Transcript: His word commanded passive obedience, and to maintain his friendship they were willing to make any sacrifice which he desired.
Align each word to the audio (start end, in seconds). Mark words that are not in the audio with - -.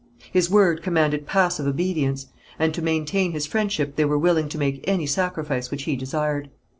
His 0.33 0.49
word 0.49 0.81
commanded 0.81 1.27
passive 1.27 1.67
obedience, 1.67 2.25
and 2.57 2.73
to 2.73 2.81
maintain 2.81 3.33
his 3.33 3.45
friendship 3.45 3.97
they 3.97 4.05
were 4.05 4.17
willing 4.17 4.49
to 4.49 4.57
make 4.57 4.83
any 4.87 5.05
sacrifice 5.05 5.69
which 5.69 5.83
he 5.83 5.95
desired. 5.95 6.49